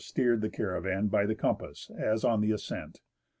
steered 0.03 0.41
the 0.41 0.49
caravan 0.49 1.05
by 1.05 1.27
the 1.27 1.35
compass, 1.35 1.91
as 1.95 2.23
on 2.25 2.41
the 2.41 2.49
ascent. 2.51 3.01